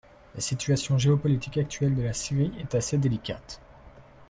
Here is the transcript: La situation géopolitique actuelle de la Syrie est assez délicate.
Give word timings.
La 0.33 0.41
situation 0.41 0.97
géopolitique 0.97 1.59
actuelle 1.59 1.95
de 1.95 2.01
la 2.01 2.13
Syrie 2.13 2.51
est 2.59 2.73
assez 2.73 2.97
délicate. 2.97 3.61